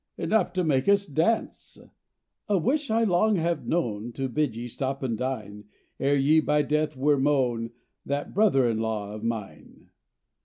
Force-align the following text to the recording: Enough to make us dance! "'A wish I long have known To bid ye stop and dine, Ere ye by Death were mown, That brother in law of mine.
Enough 0.17 0.53
to 0.53 0.63
make 0.63 0.89
us 0.89 1.05
dance! 1.05 1.77
"'A 2.49 2.57
wish 2.57 2.89
I 2.89 3.03
long 3.03 3.35
have 3.35 3.67
known 3.67 4.11
To 4.13 4.27
bid 4.27 4.55
ye 4.55 4.67
stop 4.67 5.03
and 5.03 5.15
dine, 5.15 5.65
Ere 5.99 6.15
ye 6.17 6.39
by 6.39 6.63
Death 6.63 6.97
were 6.97 7.19
mown, 7.19 7.69
That 8.03 8.33
brother 8.33 8.67
in 8.67 8.79
law 8.79 9.11
of 9.11 9.23
mine. 9.23 9.91